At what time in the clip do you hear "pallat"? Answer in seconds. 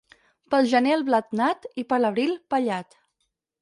2.57-3.03